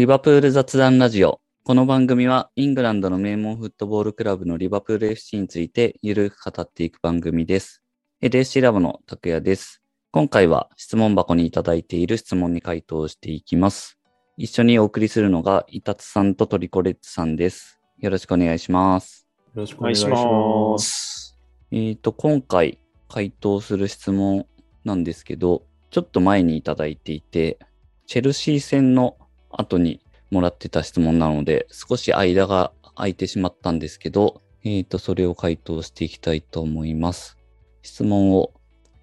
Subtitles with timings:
[0.00, 1.42] リバプール雑談ラジオ。
[1.62, 7.82] この番組はイングランドの名門フットボールクラブのリバプール FC についてゆるく語っていく番組です。
[8.22, 9.82] LSC ラボの拓也です。
[10.10, 13.98] 今回は質問箱にいただいている質問に回答していきます。
[14.38, 17.78] 一緒にお送りするのが、イタツさんとトリコレッツさんです。
[17.98, 19.28] よろしくお願いします。
[19.54, 21.38] よろしくお願いします。
[21.72, 24.46] えっ、と、今回回答する質問
[24.82, 27.58] なんですけど、ちょっと前にいただいていて、
[28.06, 29.18] チェルシー戦の
[29.50, 37.38] 後にもらってた質問なので、少し間が空いてしまったんですけど、えっ、ー、と、それを回答していきたいと思います。
[37.82, 38.52] 質問を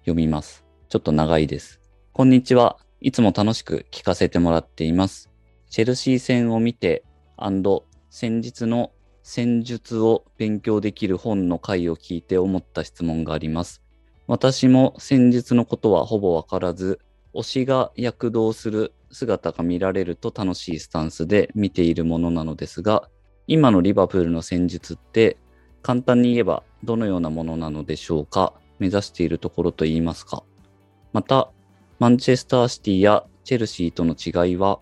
[0.00, 0.64] 読みます。
[0.88, 1.80] ちょっと長いです。
[2.12, 2.78] こんにちは。
[3.00, 5.30] いつも楽しく聞かせてもらっています。
[5.68, 7.04] チェルシー戦を見て、
[8.10, 13.82] 先日の戦術を勉強できる本の回を聞いて思った質問があります。
[14.26, 17.00] 私も戦術のことはほぼわからず、
[17.34, 23.08] 推しが躍動する姿が見られると楽しいスタンスで見ているものなのですが、
[23.46, 25.38] 今のリバプールの戦術って
[25.82, 30.42] 簡単に言えばどのようなものなのでしょうか目指しているところと言いますか
[31.12, 31.50] また、
[31.98, 34.78] マンチェスターシティやチェルシーとの違いは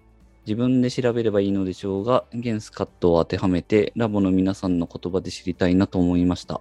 [0.47, 6.61] 自分で調べればいいのでしょうが、ゲンスカットを当てはめてラボの皆さんの言葉で知りたいなと思いました。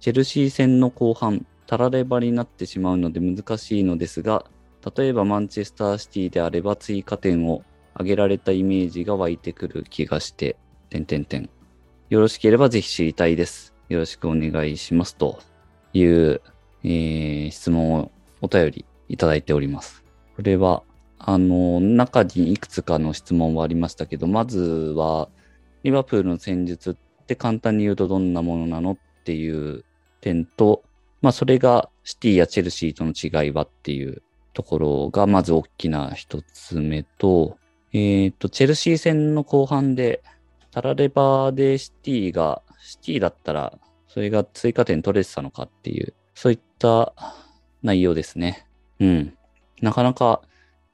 [0.00, 4.46] チェルシー戦の後半、たらればになってしまうので難しいのですが、
[4.96, 7.62] 例えばマンチェスターシティであれば追加点を
[7.94, 10.56] 挙げられたイメージが湧いてくる気がして、
[10.88, 11.50] 点点点。
[12.08, 13.74] よろしければぜひ知りたいです。
[13.88, 15.16] よろしくお願いします。
[15.16, 15.40] と
[15.92, 16.40] いう、
[16.82, 20.02] えー、質問をお便りいただいております。
[20.36, 20.82] これは、
[21.18, 25.28] あの、中にいくつかの質問はありましたけど、まずは、
[25.82, 29.84] リバプールの戦術って簡単に言うとどんなものなのっていう
[30.20, 30.82] 点と、
[31.22, 34.22] まあそれがシティやチェルシーとの違いはっていう
[34.52, 37.58] ところがまず大きな一つ目と、
[37.92, 40.22] えっ、ー、と、チェルシー戦の後半で、
[40.70, 47.12] タラレバでシティが、シティだったら、それが追加点取れてたのかっていう、そういった
[47.82, 48.66] 内容ですね。
[49.00, 49.34] うん。
[49.80, 50.42] なかなか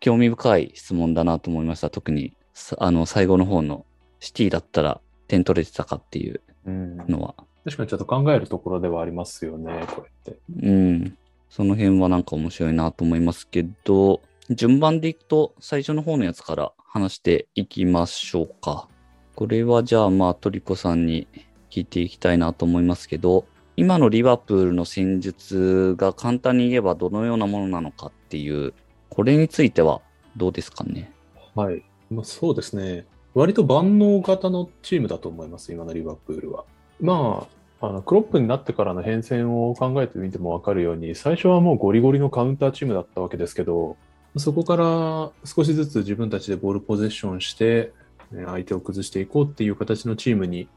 [0.00, 1.90] 興味深い質問だなと思いました。
[1.90, 2.36] 特に、
[2.78, 3.84] あの、最後の方の
[4.20, 7.34] シティだったら点取れてたかっていうのは。
[7.38, 10.40] うん、確かにちょっと考えるところではありますよね、これって。
[10.62, 11.18] うん。
[11.48, 18.88] その辺はなんか面白いなと思いますけど、順番でいくと最初の方のやつから話していきましょうか。
[19.34, 21.26] これはじゃあまあトリコさんに
[21.70, 23.44] 聞いていきたいなと思いますけど、
[23.76, 28.72] 今のリバプールの戦術が簡単に言えばどのようなものなのかっていう、
[29.10, 30.00] これについては
[30.36, 31.12] どうですかね？
[31.54, 31.82] はい。
[32.10, 33.06] まあ、そうですね。
[33.34, 36.64] 割と万能型のチームだと思います、今のリバプールは。
[37.00, 43.96] まあ、あのクロップになってからの変遷を考えてみても分かるように、最初はもうゴリゴリのカウンターチームだったわけですけど、
[44.38, 47.92] そこから少しずつ自分たちでボールポゼッションして、
[48.32, 50.68] 相手を崩していこうっていう形のチームに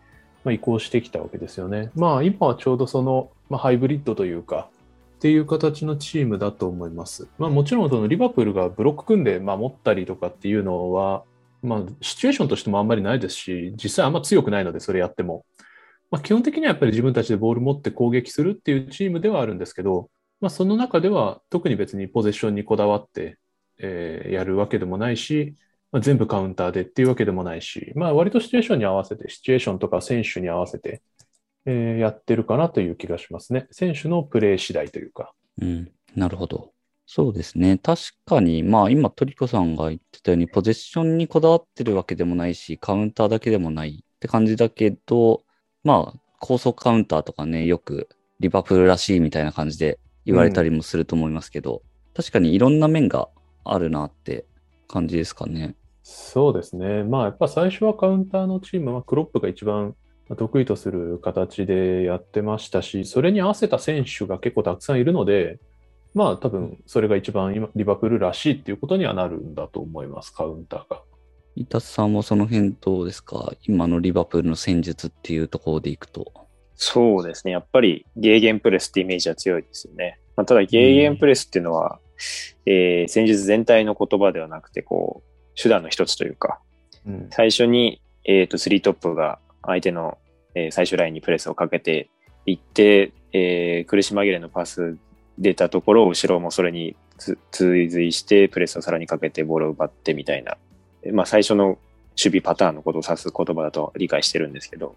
[0.45, 1.91] 移行してきたわけですよね。
[1.95, 4.69] まあ今はちょうどその、まあ、ハイブリッドというか、
[5.17, 7.27] っていう形のチームだと思います。
[7.37, 11.23] まあもちろんそのリバプールがブロック組んで守ったりとかっていうのは、
[11.61, 15.45] まあシチュエーションとしてもあんまりないですし、実際あんま強くないのでそれやっても。
[16.11, 20.09] まあ、基本的にはやっぱり自分たちでボール持って攻撃するっていうチームではあるんですけど、
[20.41, 23.37] まあ、その中では特に別にポゼッションにこだわって、
[23.77, 25.55] えー、やるわけでもないし、
[25.91, 31.01] まあ、全部カウンターでっていうわけでもないし、まあ、割とシチュエーションに合わせて、シチュエーションとか選手に合わせて、
[31.65, 33.67] えー、やってるかなという気がしますね。
[33.71, 35.33] 選手のプレー次第というか。
[35.61, 36.71] うん、なるほど。
[37.05, 37.79] そうですね。
[37.79, 45.43] 確かに、まあ今、トリコさんが言ってたように、ポゼッションにこだわってるわけでもないし、カウンターだけでもないって感じだけど、
[45.83, 48.09] まあ、高速カウンターとかね、よく
[48.39, 53.29] リバプールらしいみたいな感じで言われたりもすると思いますけど、うん、確かにいろんな面が
[53.63, 54.45] あるなって
[54.87, 55.75] 感じですかね。
[56.03, 57.03] そうですね。
[57.03, 59.95] まあ、やっぱ最初はカウンターのチームはクロップが一番
[60.37, 65.59] 得意とする形でやってましたし、それに合わせた選手が結構たくさんいるので、
[66.13, 71.01] まあ多分それが一番今リバプールらしいっていうことにはなるんだと思います、カウンターが。
[71.59, 73.51] 伊達さんもその辺どうですか？
[73.67, 76.31] 今のリバプールの戦術っていうところでいくと。
[76.75, 77.51] そうですね。
[77.51, 80.21] やっぱりゲーゲンプレスってイメージは強いですよね。
[80.37, 81.99] まあ、ただゲーゲンプレスっていうのは、
[82.65, 86.61] うん、えー、戦術全体の言葉ではなくて、こう、手段の一つというか、
[87.05, 90.17] うん、最初に、えっ、ー、と、スリートップが相手の、
[90.55, 92.09] えー、最終ラインにプレスをかけて
[92.45, 94.97] いって、えー、苦し紛れのパス
[95.37, 96.95] 出たところを後ろもそれに
[97.51, 100.57] 追随してプレスをさらにかけてボールを奪ってみたいな
[101.11, 101.77] まあ、最初の守
[102.15, 104.95] 備パターンのことを指す言葉だと理解してるんですけど、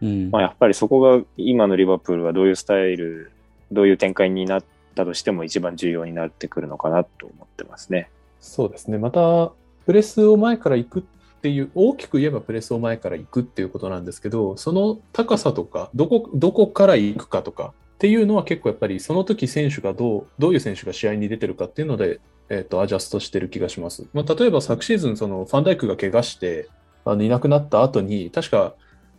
[0.00, 3.32] うん、まあ、やっぱりそこが今のリバプールはどういうスタイル、
[3.70, 8.10] どういう展開になったとしても一番重要になってくるのかなと思ってますね。
[8.40, 8.98] そうですね。
[8.98, 9.52] また、
[9.86, 22.20] プレスを前から行くっっていう、大きく言えばプレスを前から行くっていうことなんですけど、その高さとか、どこ、どこから行くかとかっていうのは結構やっぱりその時選手がどう、どういう選手が試合に出てるかっていうので、
[22.52, 24.04] えっ、と、アジャストしてる気がします。
[24.12, 26.68] まあ、例えば昨シーズン、そのファンダイクが怪我して、
[27.06, 28.74] あのいなくなった後に、確か、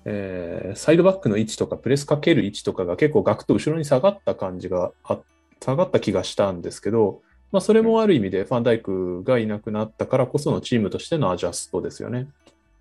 [0.06, 4.92] えー、サイドバックの位置とかプレスかける位置とかが結構ガクッと後ろに下がった感じが、
[5.60, 7.22] 下がった気がしたんですけど、
[7.52, 12.28] まあ、それもある意味でファンダイクがいなくなったからこそのチームとしてのアジャストですよね。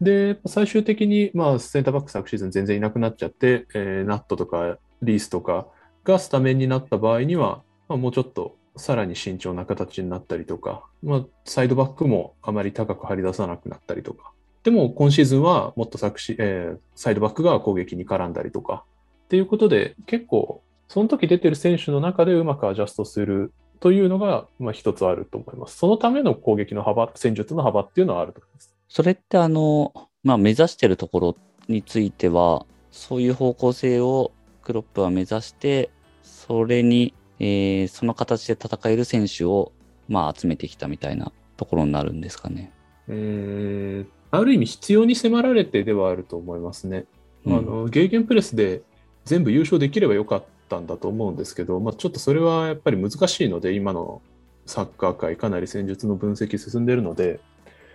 [0.03, 5.67] で、最終的に、まあ、センターバック昨シーズン全然いなくなっちゃって、えー、ナットとかリースとか
[6.05, 14.33] がスタメンになった場合には、まあ、もうちょっとさらに慎重な形になったりとか、まあ、サイドバックもあまり高く張り出さなくなったりとか、
[14.63, 18.85] でも今シーズンはもっと昨シ、えー、サイドバックが攻撃に絡んだりとか、
[19.25, 25.79] っていうことで結構その時出てる選手の中でうまくアジャストするというのが、まあ、一つあると思います。
[25.79, 28.75] そのための攻撃の幅、戦術の幅っていうのはあると思います。
[28.89, 29.93] それってあの、
[30.23, 31.37] まあ、目指してるところ
[31.67, 34.33] については、そういう方向性を
[34.63, 35.91] クロップは目指して、
[36.23, 39.73] それに、えー、その形で戦える選手を、
[40.09, 42.73] まあ、集めてきたみたいなところになるんですかね。
[43.09, 47.05] えー、ある意味必要に迫られてではあると思いますね。
[47.45, 48.83] うん、あのゲーゲンプレスで
[49.25, 54.23] 全部優勝できればよかったんだと思うんですけど、まあ、ちょっとそれはやっぱり難しいので、今の
[54.65, 57.41] サッカー界、かなり戦術の分析進んでるので、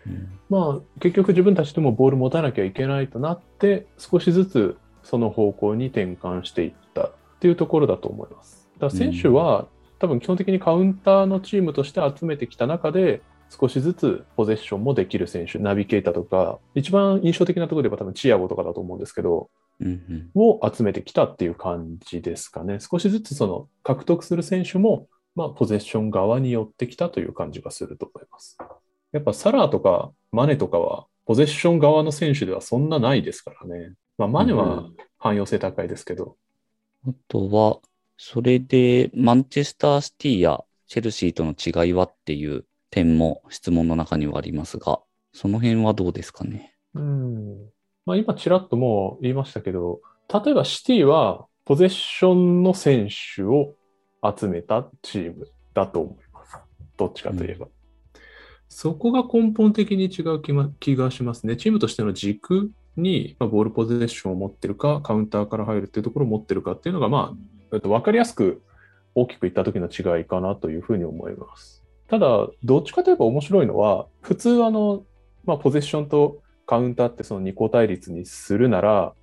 [0.05, 8.66] うん、まあ、結局自分たちでもボール持たなきゃいけないとなって、少しずつその方向に転換していったっていうところだと思います。
[8.79, 9.67] だ選手は、
[9.99, 22.79] 多分基本的にカウンターのチームとして集めてきた中で、少しずつポゼッションもできる選手、ナビゲーターとか、一番印象的なところで言えば多分チアゴとかだと思うんですけど、うんうん、を集めてきたっていう感じですかね。
[22.79, 28.57] 少しずつその獲得する選手も、まあ、ポゼッション側に寄ってきたという感じがすると思います。
[29.11, 33.93] やっぱサラーとかマネとかは、ポゼッション側の選手ではそんなないですからね。
[34.17, 34.89] まあ、マネは
[35.19, 36.37] 汎用性高いですけど。
[37.05, 37.79] うん、あとは、
[38.17, 44.99] それでマンチェスターシティやチェルシーとの違いはっていう点も質問の中にはありますが、
[45.33, 46.73] その辺はどうですかね？
[46.95, 47.69] うん。
[48.05, 50.01] まあ今ちらっともう言いましたけど、
[50.33, 53.75] 例えばシティはポゼッションの選手を
[54.23, 56.57] 集めたチームだと思います。
[56.95, 57.65] どっちかといえば。
[57.67, 57.71] うん、
[58.67, 61.55] そこが根本的に違う気,、ま、気がしますね。
[61.55, 68.61] チームとしての軸に、まあ、ボールポゼッションを持ってるか、カウンターから入るっていうところを持ってるかっていうのが、まあ、えっと、分かりやすく
[69.15, 71.83] 大きく言った時の違いかなというふうに思います。
[72.07, 75.03] ただ、どっちかといえば面白いのは、普通あの、
[75.45, 79.13] まあ、ポゼッションとカウンターってその二項対立にするなら、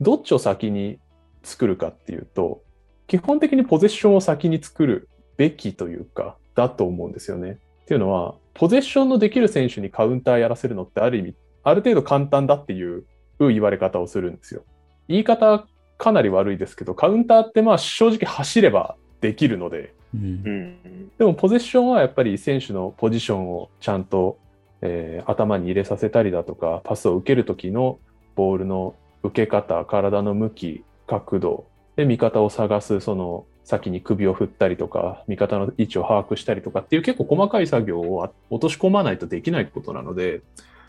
[0.00, 0.98] どっちを先に
[1.42, 2.62] 作るかっていうと、
[3.06, 7.58] 基本的にポゼッションを先に作るべきというか、だと思うんですよね。
[7.82, 11.34] っていうのは、ポゼッションのできる選手にカウンターやらせるのってある意味、
[11.64, 13.04] ある程度簡単だっていう
[13.40, 14.62] 言われ方をするんですよ。
[15.08, 15.66] 言い方
[15.98, 24.38] かなり悪いですけど、カウンターってまあ正直走ればできるので、うん、でもポゼッションはやっぱり選手のポジションをちゃんと、
[24.80, 27.98] えー、頭に入れさせたりだとかパスを受ける時の
[28.36, 40.42] ボールの受け方体の向き角度で味方を探すその先に首を振ったりとか味方の位置を把握したりとかっていう結構細かい作業を落とし込まないとできないことなので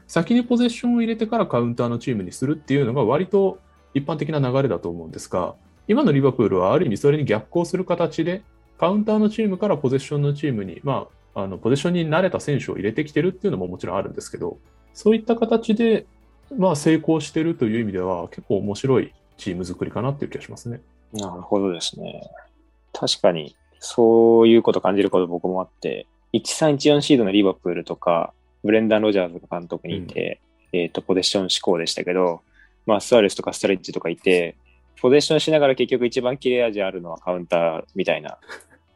[0.07, 3.59] 先にポゼッションを入れてからカウンターのチームにするっていうのが割と
[3.95, 5.55] 一般的な流れだと思うんですが
[5.87, 8.43] 今のリバプールはある意味それに逆行する形で
[8.77, 14.57] カウンターのチームからポゼッションのチームに、まあ、あのポゼッションに慣れた選手を入れてきてるっていうのももちろんあるんですけど、
[14.93, 16.05] そういった形で、
[16.57, 20.81] まあ、成功してるという意味では、結構面白いチーム作りかなっていう気がしますね。
[21.13, 22.21] なるほどですね。
[22.93, 28.33] 確かに、そういうこと感じること僕もあって、1314シードのリバプールとか、
[28.63, 30.39] ブレンダン・ロジャーズが監督にいて、
[30.73, 32.41] うん、えっ、ー、と、ポゼッション志向でしたけど、
[32.85, 34.55] まあ、スアレスとかストレッチとかいて、
[35.01, 38.37] ポゼッションしながら結局一番切れ味あるのはカウンターみたいな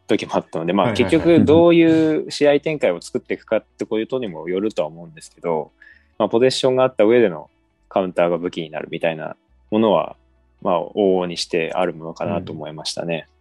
[0.07, 5.71] 時もあったので、まあ結局どういう試合展開を作っていくかってこういうとにもよるとは思うんですけど、
[6.17, 7.49] まあポゼッションがあった上での
[7.89, 9.35] カウンターが武器になるみたいな
[9.71, 10.15] ものは、
[10.61, 13.27] まあ往々にしてあるものかなと思いましたね。
[13.27, 13.35] うん、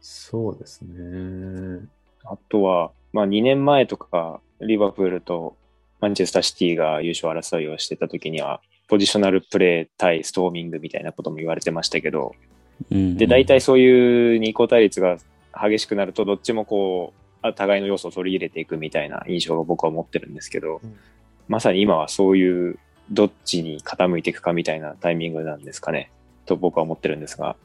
[0.00, 1.86] そうですね。
[2.24, 5.56] あとは、まあ2年前とかリバプールと
[6.00, 12.34] マンチェスターシティが優勝争いをしてた時には、ポジショナルプレー対ストーミングみたいなことも言われてましたけど、
[12.90, 15.18] うんうん、で、大体そういう二項対立が
[15.52, 17.12] 激しくなると、どっちもこ
[17.42, 20.96] う、互いの要素を取り入れていくみたいな印象を僕は持ってるんですけど、うん、
[21.48, 22.78] まさに今はそういう
[23.10, 26.10] どっちに傾いていくかみたいなタイミングなんですかね、
[26.46, 27.56] と僕は思ってるんですが。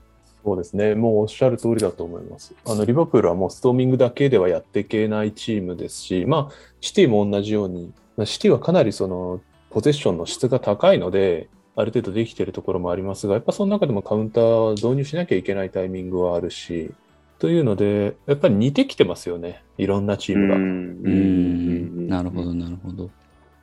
[0.44, 2.54] そうですね、もうおっしゃる通りだと思います。
[2.66, 7.92] あのリバプールはもうストーミングだけではやっていけないチームですし、まあ、シティも同じように、
[8.26, 16.92] シティはかなりそのポゼッションの質が高いので、ある程度できてるところもありますが、やっぱその中でもカウンターを導入しなきゃいけないタイミングはあるし、
[17.40, 20.56] というので、やっぱり似てきてますよね、いろんなチームが。
[20.56, 23.10] うんなるほど、なるほど。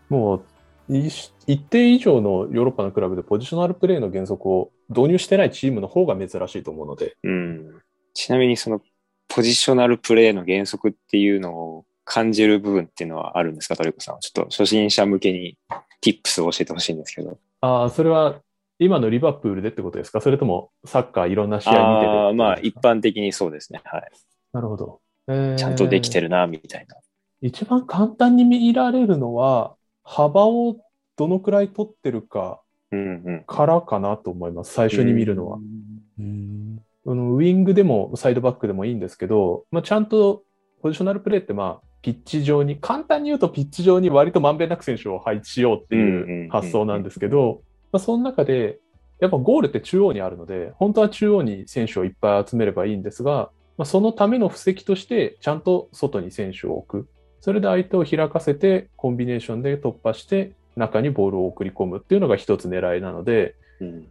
[0.08, 0.44] もう
[0.88, 7.16] 一定以上のヨーロッパのクラブでポジショナルプレーの原則を導入してないチームの方が珍しいと思うので。
[7.24, 7.82] うん、
[8.14, 8.80] ちなみにその
[9.28, 14.20] ポジショナルプレーの原則っていうのを感じる部分っていうのはあるんですか、トリコさん。
[14.20, 15.58] ちょっと初心者向けに
[16.02, 17.38] tips を教えてほしいんですけど。
[17.60, 18.40] ああ、それは
[18.78, 20.20] 今のリバプールでってことですか？
[20.20, 23.80] それともサッカーいろんな試合見てるあまあ一般的にそうですね。
[23.84, 24.10] はい。
[24.52, 25.00] なるほど。
[25.28, 26.96] えー、ちゃんとできてるな、みたいな。
[27.40, 30.76] 一番簡単に見られるのは、幅を
[31.16, 32.60] どのくらい取ってるか
[33.46, 34.72] からかなと思います。
[34.72, 35.58] 最初に見るのは。
[36.18, 40.42] うんあのウィングでもサイドバックでもいいんですけど、まあ、ちゃんと
[40.82, 48.78] ポジショナルプレーってまあピッチ上に、簡単に言うとピッチ上に割とまんべんなく選手を配置しようっていう発想なんですけど、まあ、その中で、
[49.18, 57.08] やっぱゴールって中央にあるので、本当は中央に選手をいっぱい集めればいいんですが、まあ、そのための布石として、ちゃんと外に選手を置く。
[57.40, 64.06] それで相手を開かせて、コンビネーションで突破して、中にボールを送り込むっていうのが一つ狙いなので、うん、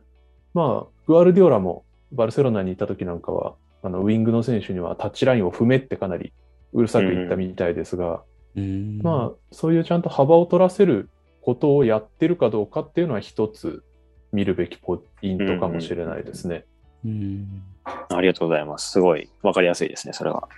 [0.54, 6.34] まあ、グアルディオラもバルセロナにいた時なんかは、あのウィングの選手にはタッチラインを踏めってかなり
[6.76, 8.22] うるさく言ったみたいですが、
[8.56, 11.10] うん、まあ、そういうちゃんと幅を取らせる
[11.42, 13.84] ことをやってるかどうかっていうのは一つ
[14.34, 16.66] 見るべきポイントかもしれないですね。
[17.06, 17.64] うん、
[18.10, 18.92] ありがとうございます。
[18.92, 20.50] すごい分かりやすいですね、それは。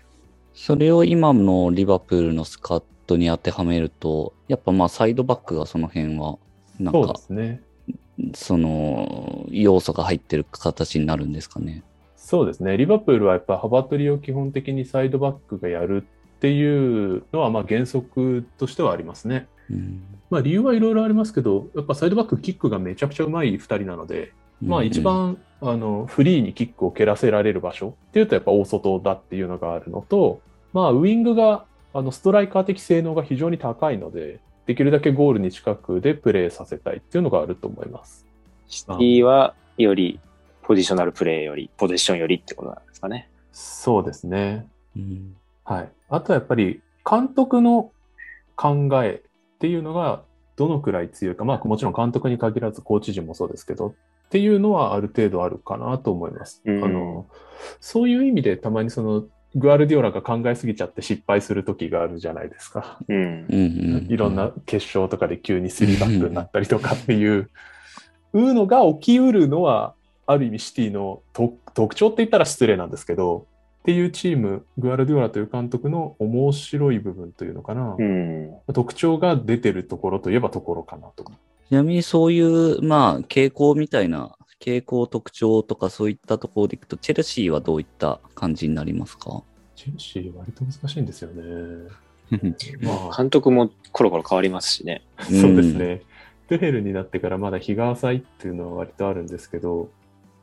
[0.56, 6.40] それを今のリバプールのスカットに当てはめると、やっぱまあサイドバックがその辺は、
[6.80, 7.62] なんか、そね。
[8.34, 11.84] その要素が入ってる形になるんですかね。
[12.28, 12.76] そうですね。
[12.76, 19.48] リバプールはやっぱ幅取りを基本的にサイドバックがやるっていうのはまあ原則としてはありますね。
[19.72, 30.42] うん、まあ理由はいろいろありますけど、やっぱサイドバックキックがめちゃくちゃうまい2人なので、まあ一番、あのフリーにキックを蹴らせられる場所っていうとやっぱ大外だっていうのがあるのと、
[30.74, 38.26] まあウィングがあのストライカー的性能が非常に高いので、できるだけゴールに近くでプレーさせたいっていうのがあると思います。
[38.68, 40.20] シティはより
[40.68, 43.30] ポジショナルプレーより、ポゼッションよりってことなんですかね。
[43.54, 44.68] そうですね。
[44.98, 45.90] うん、はい。
[46.10, 47.92] あとはやっぱり監督の
[48.58, 50.24] 考えっていうのが
[50.58, 53.96] どのくらい強いか、まあもちろん監督に限らずコーチ陣もそうですけど、
[54.26, 56.62] っていうのはある程度あるかなと思います。
[56.66, 57.28] うん、あの
[57.80, 59.24] そういう意味でたまにその
[59.56, 63.00] グアルディオラが考えすぎちゃって失敗する時があるじゃないですか。
[63.08, 67.50] うん、いろんな決勝とかで急に3バックになったりとかっていう、
[68.34, 69.96] うのが起きうるのは、
[70.28, 73.48] ある意味シティの特徴って言ったら失礼なんですけど、
[73.82, 81.24] っていうチーム、グアルディオラという監督の面白い部分というのかな、うん、特徴が出てるところといえばところかなと。
[81.24, 89.44] ちなみにそういう、まあ、傾向みたいな、傾向特徴とかそういったところでいくと、チェルシーはどういった感じになりますか？
[89.76, 91.90] チェルシー割と難しいんですよね。
[92.82, 95.04] まあ、監督もコロコロ変わりますしね。
[95.20, 96.02] そうですね。
[96.50, 99.90] トゥヘルになってからまだ日が浅いっていうのは割とあるんですけど、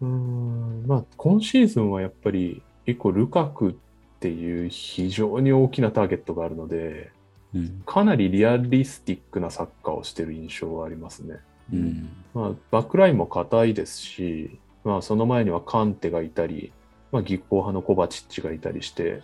[0.05, 3.75] うん、まあ、今シーズンはやっぱり結構ルカクっ
[4.21, 7.11] ていう非常に大きなターゲットがあるので、
[7.55, 11.41] うん、かなりリアリスティックなサッカーをしてる印象はありますね。
[11.73, 16.73] うん、まあ、バックラインも硬いですし、まあ、その前にはカンテがいたり、
[17.11, 19.23] まあ、技巧派のコバチッチがいたりして、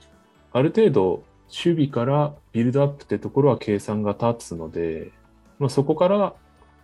[0.53, 5.13] ある程度守備からビルドアップってところは計算が立つので、
[5.59, 6.35] まあ、そこから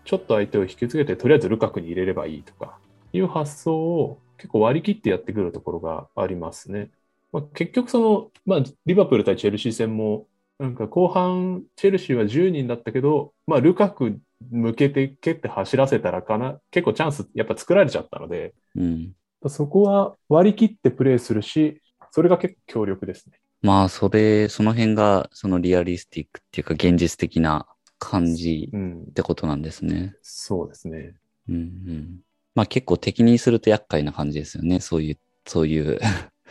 [0.05, 2.79] ちょっと相手を引き継げて、とりあえずルカクに入れればいいとか
[3.13, 6.91] いう発想を結構割り切ってやってくるところがありますね。
[7.33, 10.27] まあ、結局その、まあ、リバプール対チェルシー戦も、
[10.59, 14.19] なんか後半、チェルシーは10人だったけど、まあ、ルカク
[14.51, 19.13] 向けて蹴って走らせたらかな、結構チャンスやっぱ作られちゃったので、うん、
[19.49, 23.39] そこは割り切ってプレーするし、それが結構強力ですね。
[23.63, 27.67] まあ、それ、その辺が、そのリアリスティックっていうか現実的な
[27.99, 29.97] 感じってことなんですね。
[29.97, 31.15] うん、そうですね。
[31.49, 32.21] うんうん。
[32.57, 34.81] まあ結構敵にすると厄介な感じですよね。
[34.81, 36.01] そういう、そういう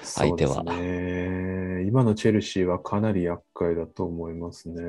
[0.01, 0.63] 相手は。
[0.63, 1.83] ね。
[1.87, 4.81] 今のチェルシーはかなり厄介だと思いますね。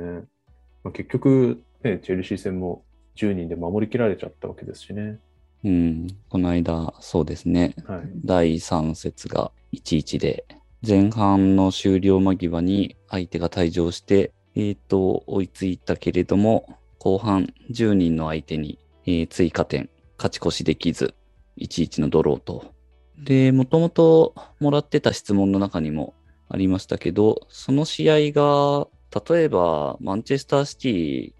[0.85, 2.85] まあ、結局、ね、チェルシー戦も
[3.17, 5.19] 10人で守りきられちゃったわけですしね。
[5.65, 7.75] うん、この間、そうですね。
[7.87, 10.45] はい、第3節が1-1で、
[10.87, 21.15] 前半の終了間際に相手が退場して、えっ、ー、と、追いついたけれども、後半10人の相手に、えー、追加点、勝ち越しできず、
[21.59, 22.75] 1-1のドローと。
[23.19, 26.15] で、もともともらってた質問の中にも
[26.49, 28.89] ありましたけど、その試合が、
[29.29, 31.33] 例えばマンチェスターシティ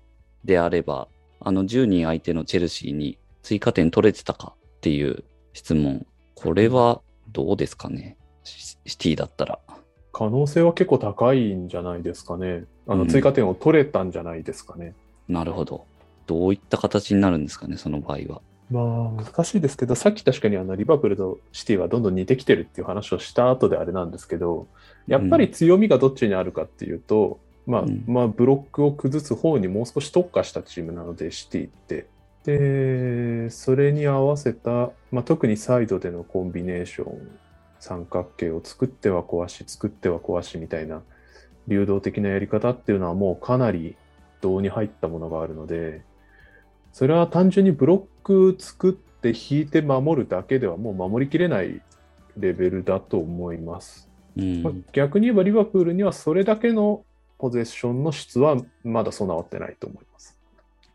[0.45, 1.09] であれば、
[1.41, 6.07] あの10人相手のチェルシーに追加点取れてたかっていう質問。
[6.35, 7.03] これは
[7.33, 8.17] どうですかね？
[8.45, 9.59] シティだったら。
[10.13, 12.65] 可能性は結構高いんじゃないですかね。
[12.87, 14.95] あの追加点を取れたんじゃないですかね。
[15.29, 15.85] うん、なるほど。
[16.27, 18.41] どういった形になるんですかね、その場合は。
[18.71, 24.67] まあ、難しいですけど、さっき確かにあのリバプールとシティはどんどん似てきてるっていう話をした後であれなんですけど、
[25.07, 32.07] やっぱり強みがどっちにあるかっていうと、うん、まあ、まあ、ブロックを崩す方にもう少し特化したチームなので、シティって。
[32.45, 37.39] で、それに合わせた、まあ、特にサイドでのコンビネーション、
[37.79, 41.03] 三角形を作っては壊し、作っては壊しみたいな
[41.69, 43.97] 流動的なやり方っていうのはもうかなり
[44.41, 46.03] 胴に入ったものがあるので、
[46.97, 51.83] それは単純にブロック作って引いて守るだけではもう守りきれない
[52.39, 54.09] レベルだと思います。
[54.35, 57.05] うん、まあ、逆に言えばリバプールにはそれだけの
[57.37, 60.39] ポゼッションの質はまだ備わってないと思います。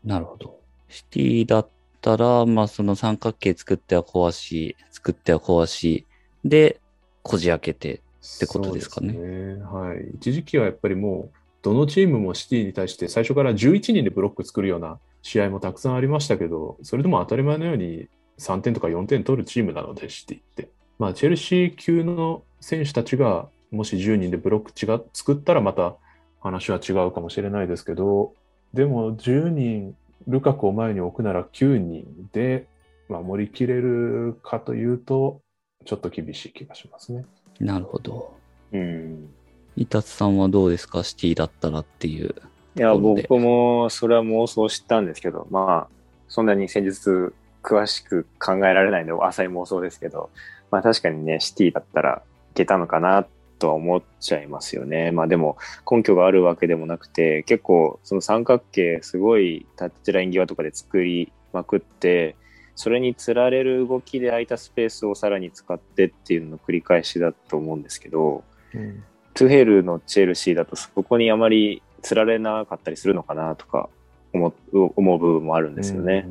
[0.04, 0.58] なるほど。
[0.88, 1.68] シティだっ
[2.00, 6.04] たら、まあその三角形作っては壊し、作っては壊し、
[6.44, 6.80] で、
[7.22, 8.00] こじ開けて
[8.36, 9.12] ってことですかね。
[9.12, 10.16] ねはい。
[10.16, 20.68] 一時期はやっぱりもう、どのチームもシティに対して最初から11人でブロック作るような試合もたくさんありましたけど、それでも当たり前のように3点とか4点取るチームなので、シティって。
[20.98, 25.96] まあ、チェルシー級の選手たちがもし10人でブロック違作ったらまた
[26.40, 28.34] 話は違うかもしれないですけど、
[28.74, 32.66] でも10人、ルカクを前に置くなら9人で
[33.08, 35.40] 守りきれるかというと、
[35.84, 37.24] ちょっと厳しい気がしますね。
[37.60, 38.36] なるほど。
[38.72, 39.28] うん。
[39.76, 41.02] 伊達さんはどうですか？
[41.02, 42.34] シティだったらっていう。
[42.76, 45.94] いや、僕もそれは妄想したんですけど、まあ、
[46.28, 50.30] そんなに戦術詳しく考えられないので、浅い妄想ですけど、
[50.70, 53.26] まあ確かにね、シティだったらいけたのかな
[53.58, 55.12] とは思っちゃいますよね。
[55.12, 55.56] まあでも
[55.88, 62.36] 根拠があるわけでもなくて、結構その三角形すごいタッチライン際とかで作りまくって、
[62.74, 68.42] それにつられる動きで空いたスペースをさらに使ってっていうのの繰り返しだと思うんですけど、
[68.74, 73.88] うん、トゥヘルのチェルシーだとそこにあまりつられなかったりするのかなとか
[74.32, 76.26] 思思う部分もあるんですよね。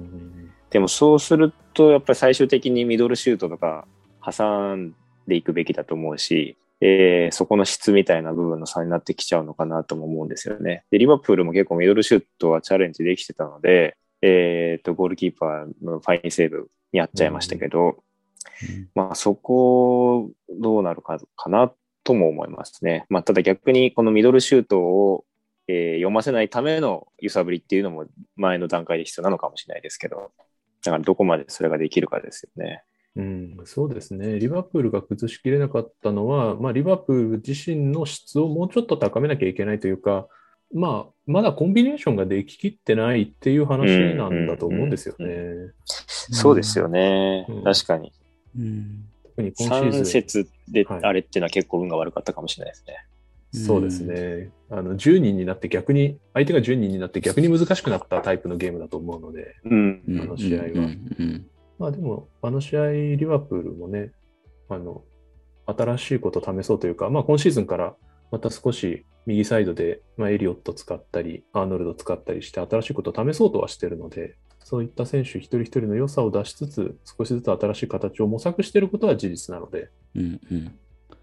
[0.70, 3.86] でもそうするとやっぱり最終的にミドルシュートとか
[4.24, 4.94] 挟ん
[5.28, 10.84] でいくべきだと思うし、えー、そこの質みたいな部分の差になってきちゃうのかなとも思うんですよね。
[10.90, 21.72] で、リバプールも結構ミドルシュートはチャレンジできてたので、えっ、ー、と、ゴールキーパーのファインセーブにやっちゃいましたけど、うん、まあそこどうなるかかな
[22.04, 23.06] とも思いますね。
[23.10, 25.24] まあただ逆にこのミドルシュートを
[25.72, 28.06] えー、読ませないための揺さぶりっていうのも
[28.36, 30.32] 前の段階で必要なのかもしれないですけど、
[30.84, 32.84] だからどこまでそれができるかですよね。
[33.16, 34.40] うん、そうですね。
[34.40, 40.28] リバプールが崩しきれなかったのは、まあ、リバプール自身の質をもうちょっと高めなきゃいけないというか、
[40.74, 45.74] まあ、まだコンビネーションができきってないっていう話なんだと思うんですよね。
[45.86, 47.46] そうですよね。
[47.50, 48.14] うん、確かに。
[48.58, 50.02] うん、特に今シーズン。
[50.02, 52.94] 3節であれっていうのは結構運が悪かったかもしれないですね。
[52.94, 53.11] はい
[53.54, 54.52] そうですね。
[54.70, 60.90] あの、10人になって逆に、相手が10人になって逆に難しくなったタイプのゲームだと思うので、うん、あの試合は。
[61.78, 64.12] まあでも、あの試合、リバプールもね、
[64.70, 65.04] あの、
[65.66, 67.96] 新しいこと試そうというか、まあ今シーズンから
[68.32, 80.80] また少し右サイドで、まあ、エリオット使ったり、アーノルド使ったりして、新しいことを試そうとはしてるので、そういった選手一人一人の良さを出しつつ、少しずつ新しい形を模索していることは事実なので、うんうん、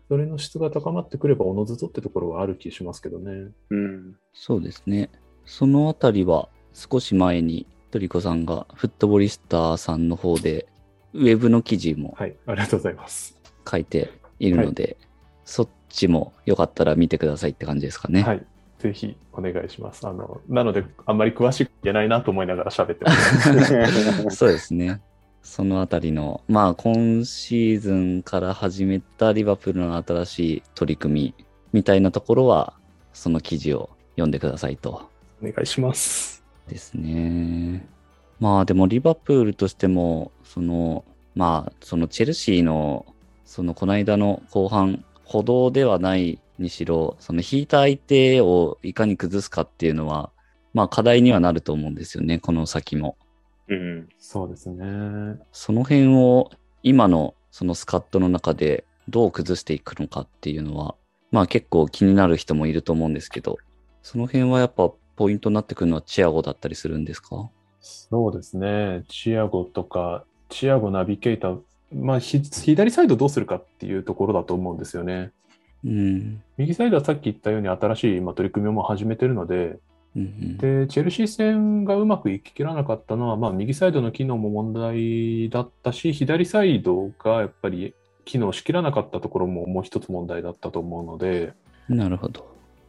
[0.08, 3.50] それの質が高まってくれば、おのずとってところはある気しますけどね。
[3.70, 4.16] うん。
[4.32, 5.10] そうですね。
[5.44, 10.66] そのあたりは、少し前に、トリコさんがフットボリスターさんの方で、
[11.14, 13.38] ウェブの記事も、はい、ありがとうございます。
[13.70, 14.96] 書いているので、はい、
[15.44, 18.22] そっちもよかったら見てくださいって感じですかね。
[18.22, 18.46] はい。
[18.78, 20.06] ぜひお願いします。
[20.06, 24.30] あの、なので、あんまり詳しく言えないなと思いながら喋ってます。
[24.36, 25.00] そうですね。
[25.42, 32.74] そのあたりの、まあ今シーズンから始めたリバプールの新しい取り組みみたいなところは、
[33.12, 35.08] その記事を読んでくださいと。
[35.42, 36.44] お願いします。
[36.68, 37.86] ですね。
[38.40, 43.06] まあでもリバプールとしても、その、まあそのチェルシーの、
[43.44, 50.30] そのこの間の後半、歩道ではないにしろ、その引いた相手をいかに崩すかっていうのは、
[50.74, 53.16] まあ課題にはなると思うんですよね、この先も。
[53.68, 55.38] うん、そうですね。
[55.52, 56.50] その辺を
[56.82, 60.94] 今のそのスカットの中でどう崩していくのかっていうのは、
[61.30, 63.58] まあ結構気になる人もいると思うんですけど、
[64.02, 67.50] その辺はやっぱポイントになってくるのはチアゴだったりするんですか？
[67.80, 69.04] そうですね。
[69.08, 71.60] チアゴとか、チアゴナビゲーター、
[71.92, 75.32] まあ左サイドどうするかっていうところだと思うんですよね。
[75.84, 79.78] うん、右サイドはさっき言ったように新しい今取り組みも始めてるので、
[80.16, 87.94] うんうんで、チェルシー戦がうまくいききらなかったのは、まあ、右サイドの機能も問題だったし、左サイドがやっぱり
[88.24, 91.52] 機能しきらなかったところももう一つ問題だったと思うので、
[91.88, 92.46] なるほど。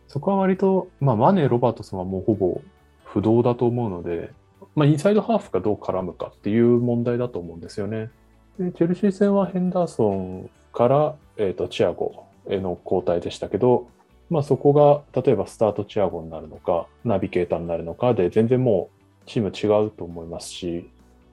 [0.07, 2.61] そこは割と、まあ、マネー、ロバートソンはもうほぼ
[3.05, 4.31] 不動だと思うので、
[4.75, 8.09] まあ、インサイドハーフがどう絡むかっていう問題だと思うんですよね。
[8.59, 13.87] でチェルシー戦はヘンダーソンから、えー、とチアゴへの交代でしたけど、
[14.29, 18.89] まあ、そこが例えばスタートチアゴになるのか、ナビゲーターになるのかで、全然も
[19.25, 20.89] うチーム違うと思いますし、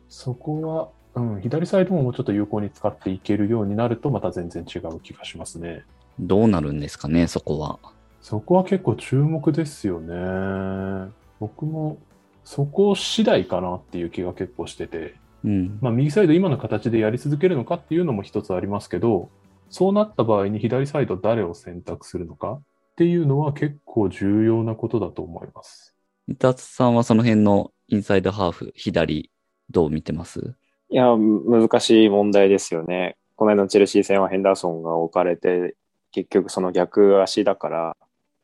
[0.08, 5.84] そこは、うん、左サイドももうちょっと有効に使っていけるようになると、また全然違う気がしますね。
[6.18, 7.78] どうなるんですかね、そこは。
[8.22, 11.12] そこは結構注目ですよね。
[11.38, 11.98] 僕も
[12.44, 15.78] そこ次第かなっていう気が結構してて、うん。
[15.80, 19.28] まあ、右サイド今の形でやり続けるのかっていうのも一つありますけど、
[19.68, 22.60] そうなった場合に左サイド誰を選択するのか
[22.96, 25.94] っていうのは結構重要なことだと思います。
[26.28, 29.30] 伊達さんはその辺のインサイドハーフ、左、
[29.68, 30.54] どう見てます？
[30.88, 33.18] いや、難しい問題ですよね。
[33.34, 35.76] この間のチェルシー戦はヘンダーソンが置かれて、
[36.10, 37.96] 結局その逆足だから、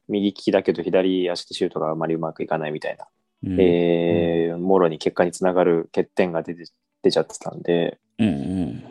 [0.06, 3.06] 右利きだけど左足でシュートがあまりうまくいかないみたいな、
[3.44, 6.66] うんえーもろに結果につながる欠点が出て
[7.02, 8.30] 出ちゃってたんで、うんう
[8.66, 8.84] ん。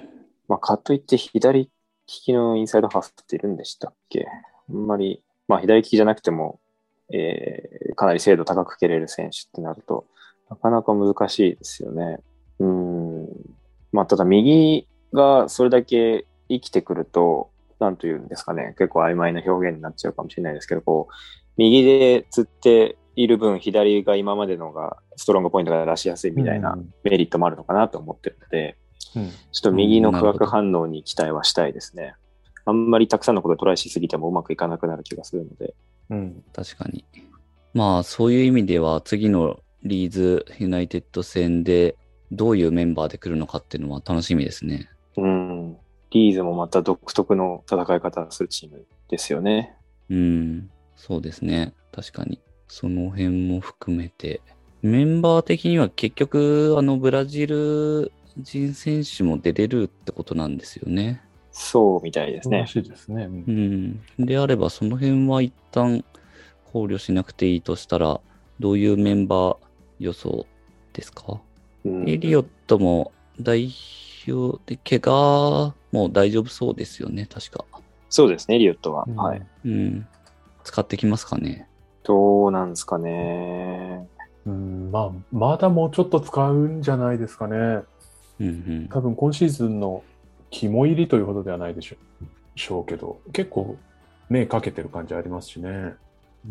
[0.47, 1.69] まあ、かといって左利
[2.07, 4.25] きのインサイドハーフっているんでしたっけ？
[4.69, 6.59] あんまり、まあ、左利きじゃなくても、
[7.13, 10.05] えーかなり精度高く蹴れる選手ってなると、
[10.49, 12.19] なかなか難しいですよね。
[12.59, 13.27] うん。
[13.91, 21.13] まあ、ただ右がそれだけ生きてくると、なんというんですかね、結構曖昧な表現になっちゃうかもしれないですけど、こう、
[21.57, 28.77] 右で釣っている分、左が今までのがストロングポイントが出しやすいみたいなうんメリットもあるのかなと思ってるので、
[29.15, 32.15] うんちょっと右の化学反応に期待はしたいですね。
[32.65, 35.73] あんまりたくさんのことトライしすぎてもうまくいかなくなる気がするので。
[36.09, 37.05] うん確かに。
[37.73, 41.95] まあ、そういう意味では、次のリーズユナイテッド戦で、
[42.31, 44.89] どういうメンバーで来るのかっていうのは楽しみですね。
[45.17, 45.77] うん。
[46.11, 49.75] リーズもまた独特の戦い方をするチームですよね。
[50.09, 51.73] うん、そうですね。
[51.91, 52.41] 確かに。
[52.67, 54.41] その辺も含めて。
[54.81, 61.21] メンバー的には結局、あの、ブラジル人選手も出れるってことなんですよね。
[61.51, 62.65] そうみたいですね。
[62.67, 63.25] そうらしいですね。
[63.25, 64.25] うんうん。
[64.25, 66.03] であれば、その辺は一旦
[66.71, 68.19] 考慮しなくていいとしたら、
[68.59, 69.57] どういうメンバー
[69.99, 70.45] 予想
[70.93, 71.41] ですか、
[71.85, 73.69] うんエリオットも代
[74.27, 77.65] 表で、怪我も大丈夫そうですよね、確か。
[78.09, 79.05] そうですね、エリオットは。
[79.07, 79.41] うんはい。
[79.65, 80.07] うん。
[80.63, 81.67] 使ってきますかね？
[82.03, 84.07] どうなんですかね。
[84.45, 87.55] うんまあ、まだもうちょっと使うんじゃないですかね。
[87.55, 87.83] うん
[88.39, 88.89] うん。
[88.91, 90.03] 多分今シーズンの
[90.51, 93.77] 肝入りというほどではないでしょうけど、結構
[94.29, 95.69] 目かけてる感じありますしね。
[95.69, 95.97] う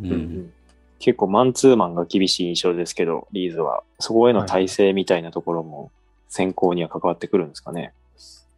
[0.02, 0.52] うんん
[0.98, 3.82] 結構マンツーマンが厳しい印象ですけど、リーズは。
[3.98, 5.90] そこへの体制みたいなところも
[6.28, 7.94] 選考には関わってくるんですかね。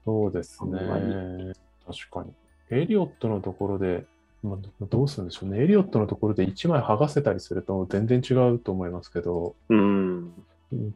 [0.04, 1.52] そうですね。
[1.86, 2.32] 確かに。
[2.70, 4.04] エリオットのところで、
[4.42, 5.62] まあ、どうするんでしょうね。
[5.62, 10.32] エリオットのところで1枚剥がせたりすると全然違うと思いますけど、うん。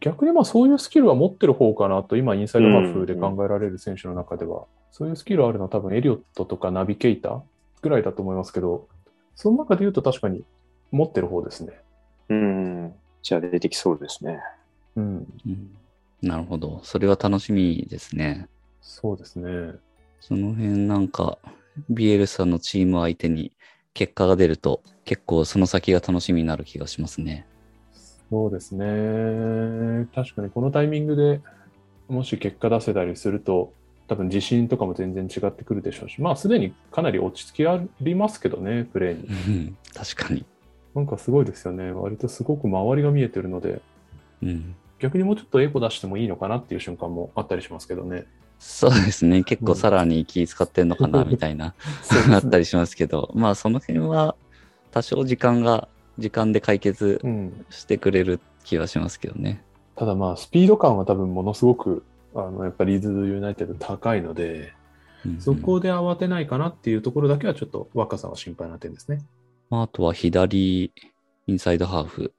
[0.00, 7.40] 逆にまあそういうスキルは持ってる方かなと、今インサイドハーフで考えられる選手の中では、そういうスキルあるのは多分エリオットとかナビゲーター
[7.82, 8.88] ぐらいだと思いますけど、
[9.34, 10.44] その中で言うと確かに
[10.90, 11.80] 持ってる方ですね。
[12.30, 12.94] うん。
[13.22, 14.40] じゃあ出てきそうですね。
[14.96, 15.70] うん、うん
[16.22, 16.80] なるほど。
[16.82, 18.48] それは楽しみですね。
[18.80, 19.74] そうですね。
[20.20, 21.38] その辺なんか、
[21.90, 23.52] ビエルさんのチーム相手に
[23.92, 27.46] 結果が出ると、結構その先が楽しみになる気がしますね。
[28.30, 30.06] そうですね。
[30.14, 31.40] 確かにこのタイミングで
[32.08, 33.72] もし結果出せたりすると、
[34.08, 39.28] 多分自信とかも全然違ってくるでしょうし、まあすでにかなり落ち着きありますけどね、プレーに。
[39.28, 40.44] うん確かに。
[40.94, 41.90] なんかすごいですよね。
[41.92, 43.80] 割とすごく周りが見えてるので、
[44.42, 44.74] うん。
[44.98, 48.26] 逆にもうちょっとエコ出してもいいのかなっていう瞬間もあったりしますけどね。
[48.58, 49.44] そうですね。
[49.44, 51.74] 結構さらに気使ってんのかな、みたいな、
[52.32, 54.34] あったりしますけど、まあその辺は
[54.90, 57.66] 多少時間が、時間で解決うん。
[57.70, 59.62] してくれる気はしますけどね。
[59.94, 64.72] ただまあ、スピード感は多分ものすごく、あの、やっぱりリーズユナイテッド高いので、
[65.24, 69.24] うんそこで慌てないかなっていうところだけはちょっと若さは心配な点ですね。
[69.70, 70.92] まあ、あとは左、
[71.48, 72.32] インサイドハーフ、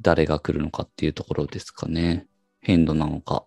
[0.00, 2.26] 誰が来るのかっていうところですかね。
[2.60, 3.44] ヘンドなのか。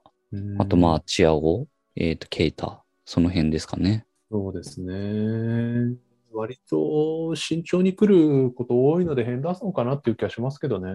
[0.60, 4.06] あとまあ、チアゴ、えっ、と、ケイタ、その辺ですかね。
[4.32, 5.96] そうですね。
[6.36, 10.92] 割と慎重に来ること多いのでヘンダーソンかなっていう気がしますけどね。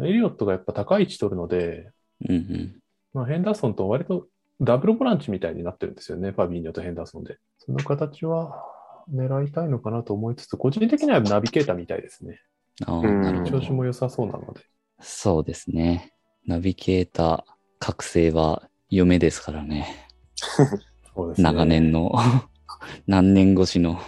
[0.00, 1.90] エリオットがやっぱ高い位置取るので、
[2.28, 2.80] うんうん。
[3.12, 4.28] まあ、ヘンダーソンと割と
[4.60, 6.30] ダブルボランチみたいになってるんですよね。
[6.30, 7.38] ファビーニョとヘンダーソンで。
[7.58, 8.64] その形は
[9.12, 12.40] 狙いたいのかなと思いつつ、個人的にはナビゲーターみたいですね。
[12.86, 13.50] あなるほど。
[13.50, 14.60] 調子も良さそうなので。
[15.00, 16.12] そうですね。
[16.46, 17.44] ナビゲーター、
[17.78, 20.08] 覚醒は夢ですからね。
[21.14, 21.44] そうですね。
[21.44, 22.12] 長年の、
[23.06, 23.98] 何年越しの。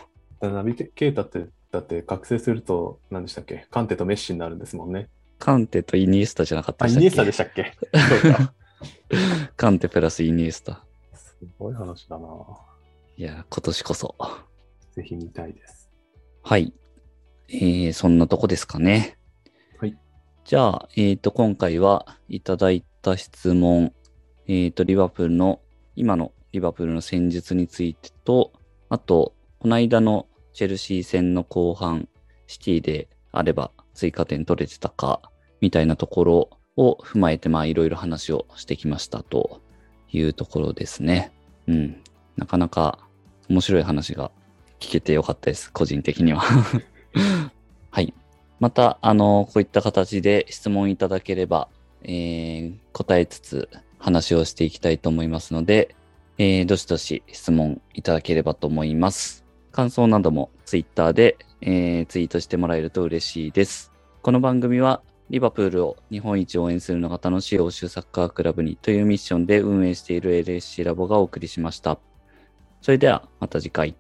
[0.48, 3.66] ナビゲーターって、だって覚醒すると、何でしたっけ？
[3.70, 5.09] カンテとメッシになるんですもんね。
[5.38, 7.00] カンテとイニエスタじゃなかったあ、でしたっけ？
[7.00, 8.50] イニエスタでしたっけ？
[9.57, 10.85] カンテプラスイニエスタ。
[11.14, 12.29] すごい話だな。
[13.16, 14.14] いや、今年こそ。
[14.92, 15.90] ぜひ見たいです。
[16.42, 16.72] はい。
[17.48, 19.18] えー、そんなとこですかね。
[19.79, 19.96] はい。
[20.44, 23.92] じゃあ、えっ、と、今回はいただいた質問、
[24.46, 25.61] えっ、と、リバプールの、
[25.96, 28.53] 今のリバプールの戦術についてと、
[28.88, 32.08] あと、この間のチェルシー戦の後半、
[32.46, 35.20] シティであれば追加点取れてたか、
[35.60, 39.60] みたいなところを踏まえて、まあ、いろいろ話をしてきましたと
[40.12, 41.32] いうところですね。
[41.68, 42.02] うん。
[42.36, 42.98] なかなか
[43.48, 44.30] 面白い話が
[44.78, 46.42] 聞けてよかったです、個人的には。
[47.90, 48.14] はい。
[48.58, 51.68] また、あの、こういった形で質問いただければ、
[52.02, 55.94] えー答えつつ話をしていきたいと思いますので、
[56.38, 59.44] えーどしどし質問いただければと思います。
[59.72, 63.92] 感想などもツイッターで、えーツイートしてもらえると嬉しいです。
[64.22, 71.98] この番組は、リバプールを日本一応援するのが楽しい欧州サッカークラブにというミッションで運営している LSC ラボがお送りしました。
[72.83, 73.99] それではまた次回。